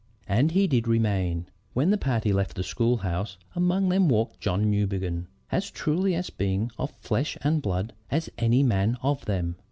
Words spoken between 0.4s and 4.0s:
he did remain. When the party left the schoolhouse among